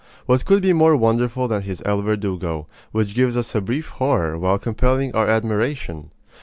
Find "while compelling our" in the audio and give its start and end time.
4.35-5.27